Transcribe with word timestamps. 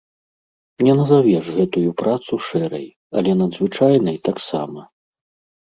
Не 0.85 0.93
назавеш 0.99 1.45
гэтую 1.57 1.91
працу 2.03 2.33
шэрай, 2.47 2.87
але 3.21 3.31
надзвычайнай 3.43 4.17
таксама. 4.31 4.81